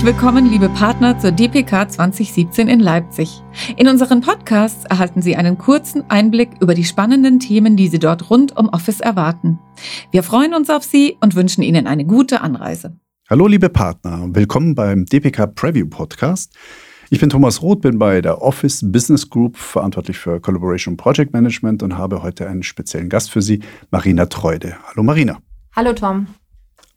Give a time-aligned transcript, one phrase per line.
[0.00, 3.42] Herzlich willkommen, liebe Partner, zur DPK 2017 in Leipzig.
[3.76, 8.30] In unseren Podcasts erhalten Sie einen kurzen Einblick über die spannenden Themen, die Sie dort
[8.30, 9.58] rund um Office erwarten.
[10.10, 12.96] Wir freuen uns auf Sie und wünschen Ihnen eine gute Anreise.
[13.28, 16.56] Hallo, liebe Partner, willkommen beim DPK Preview Podcast.
[17.10, 21.82] Ich bin Thomas Roth, bin bei der Office Business Group verantwortlich für Collaboration Project Management
[21.82, 23.60] und habe heute einen speziellen Gast für Sie,
[23.90, 24.76] Marina Treude.
[24.82, 25.40] Hallo Marina.
[25.76, 26.26] Hallo Tom.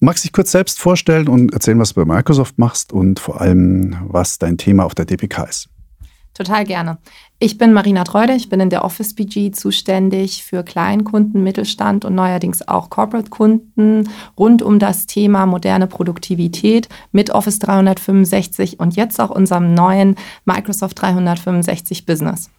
[0.04, 3.96] Magst dich kurz selbst vorstellen und erzählen, was du bei Microsoft machst und vor allem,
[4.10, 5.70] was dein Thema auf der DPK ist?
[6.34, 6.98] Total gerne.
[7.40, 12.16] Ich bin Marina Treude, ich bin in der Office BG zuständig für Kleinkunden, Mittelstand und
[12.16, 19.30] neuerdings auch Corporate-Kunden rund um das Thema moderne Produktivität mit Office 365 und jetzt auch
[19.30, 22.50] unserem neuen Microsoft 365 Business.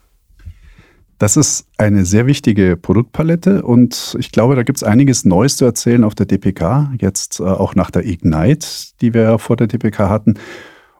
[1.18, 5.64] Das ist eine sehr wichtige Produktpalette und ich glaube, da gibt es einiges Neues zu
[5.64, 8.66] erzählen auf der DPK, jetzt äh, auch nach der Ignite,
[9.00, 10.34] die wir vor der DPK hatten.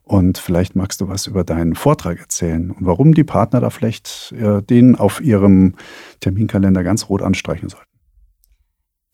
[0.05, 4.33] Und vielleicht magst du was über deinen Vortrag erzählen und warum die Partner da vielleicht
[4.39, 5.75] äh, den auf ihrem
[6.21, 7.94] Terminkalender ganz rot anstreichen sollten.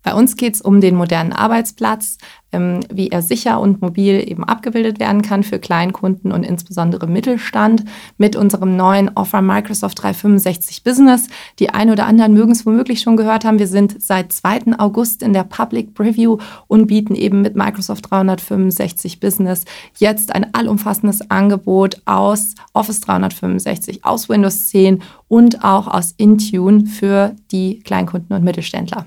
[0.03, 2.17] Bei uns geht es um den modernen Arbeitsplatz,
[2.53, 7.85] ähm, wie er sicher und mobil eben abgebildet werden kann für Kleinkunden und insbesondere Mittelstand
[8.17, 11.29] mit unserem neuen Offer Microsoft 365 Business.
[11.59, 13.59] Die ein oder anderen mögen es womöglich schon gehört haben.
[13.59, 14.79] Wir sind seit 2.
[14.79, 19.65] August in der Public Preview und bieten eben mit Microsoft 365 Business
[19.99, 27.37] jetzt ein allumfassendes Angebot aus Office 365, aus Windows 10 und auch aus Intune für
[27.51, 29.07] die Kleinkunden und Mittelständler.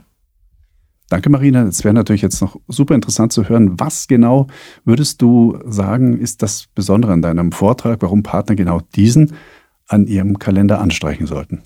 [1.10, 1.64] Danke, Marina.
[1.64, 4.48] Es wäre natürlich jetzt noch super interessant zu hören, was genau
[4.86, 9.34] würdest du sagen, ist das Besondere an deinem Vortrag, warum Partner genau diesen
[9.88, 11.62] an ihrem Kalender anstreichen sollten?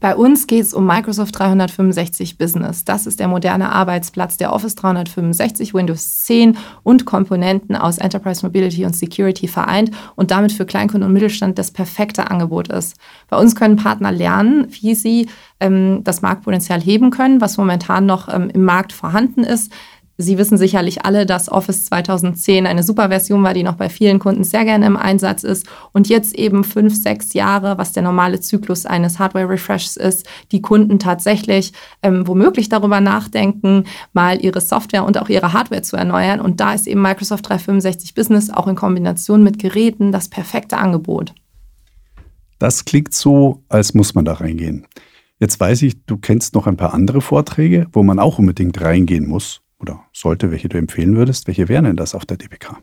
[0.00, 2.84] Bei uns geht es um Microsoft 365 Business.
[2.84, 8.84] Das ist der moderne Arbeitsplatz der Office 365, Windows 10 und Komponenten aus Enterprise Mobility
[8.84, 12.96] und Security vereint und damit für Kleinkunden und Mittelstand das perfekte Angebot ist.
[13.28, 15.28] Bei uns können Partner lernen, wie sie
[15.60, 19.72] ähm, das Marktpotenzial heben können, was momentan noch ähm, im Markt vorhanden ist
[20.18, 24.18] Sie wissen sicherlich alle, dass Office 2010 eine super Version war, die noch bei vielen
[24.18, 28.40] Kunden sehr gerne im Einsatz ist und jetzt eben fünf, sechs Jahre, was der normale
[28.40, 33.84] Zyklus eines Hardware-Refreshs ist, die Kunden tatsächlich ähm, womöglich darüber nachdenken,
[34.14, 36.40] mal ihre Software und auch ihre Hardware zu erneuern.
[36.40, 41.34] Und da ist eben Microsoft 365 Business auch in Kombination mit Geräten das perfekte Angebot.
[42.58, 44.86] Das klingt so, als muss man da reingehen.
[45.38, 49.28] Jetzt weiß ich, du kennst noch ein paar andere Vorträge, wo man auch unbedingt reingehen
[49.28, 51.46] muss oder sollte, welche du empfehlen würdest?
[51.46, 52.78] Welche wären denn das auf der DPK?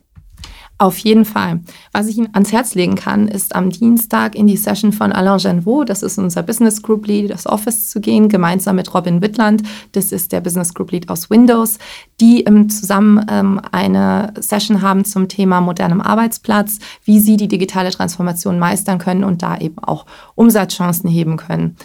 [0.76, 1.60] Auf jeden Fall.
[1.92, 5.38] Was ich Ihnen ans Herz legen kann, ist am Dienstag in die Session von Alain
[5.38, 9.62] Genevaux, das ist unser Business Group Lead, das Office zu gehen, gemeinsam mit Robin Wittland,
[9.92, 11.78] das ist der Business Group Lead aus Windows,
[12.20, 17.90] die ähm, zusammen ähm, eine Session haben zum Thema modernem Arbeitsplatz, wie sie die digitale
[17.90, 21.76] Transformation meistern können und da eben auch Umsatzchancen heben können.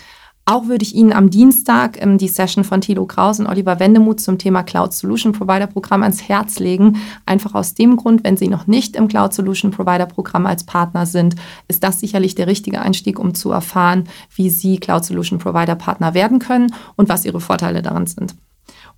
[0.49, 4.19] Auch würde ich Ihnen am Dienstag ähm, die Session von Thilo Kraus und Oliver Wendemuth
[4.19, 6.97] zum Thema Cloud Solution Provider Programm ans Herz legen.
[7.27, 11.05] Einfach aus dem Grund, wenn Sie noch nicht im Cloud Solution Provider Programm als Partner
[11.05, 11.35] sind,
[11.67, 16.15] ist das sicherlich der richtige Einstieg, um zu erfahren, wie Sie Cloud Solution Provider Partner
[16.15, 18.33] werden können und was Ihre Vorteile daran sind.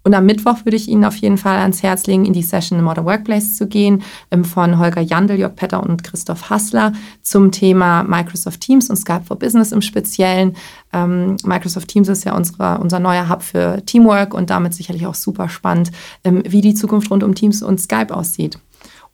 [0.03, 2.81] Und am Mittwoch würde ich Ihnen auf jeden Fall ans Herz legen, in die Session
[2.81, 8.03] Modern Workplace zu gehen, ähm, von Holger Jandl, Jörg Petter und Christoph Hassler zum Thema
[8.03, 10.55] Microsoft Teams und Skype for Business im Speziellen.
[10.91, 15.15] Ähm, Microsoft Teams ist ja unsere, unser neuer Hub für Teamwork und damit sicherlich auch
[15.15, 15.91] super spannend,
[16.23, 18.59] ähm, wie die Zukunft rund um Teams und Skype aussieht.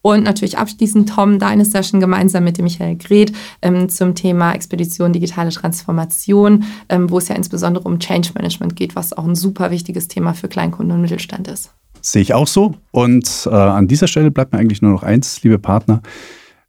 [0.02, 5.12] Und natürlich abschließend, Tom, deine Session gemeinsam mit dem Michael Greth ähm, zum Thema Expedition
[5.12, 9.72] digitale Transformation, ähm, wo es ja insbesondere um Change Management geht, was auch ein super
[9.72, 11.72] wichtiges Thema für Kleinkunden und Mittelstand ist.
[12.02, 12.75] Sehe ich auch so.
[12.91, 16.02] Und äh, an dieser Stelle bleibt mir eigentlich nur noch eins, liebe Partner.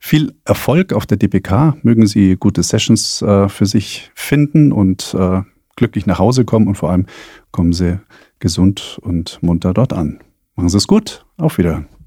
[0.01, 1.77] Viel Erfolg auf der DPK.
[1.83, 5.43] Mögen Sie gute Sessions äh, für sich finden und äh,
[5.77, 7.07] glücklich nach Hause kommen und vor allem
[7.53, 7.99] kommen Sie
[8.39, 10.21] gesund und munter dort an.
[10.57, 11.25] Machen Sie es gut.
[11.37, 11.98] Auf Wiedersehen.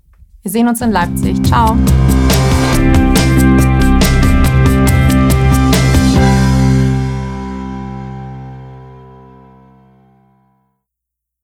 [0.43, 1.41] Wir sehen uns in Leipzig.
[1.43, 1.77] Ciao.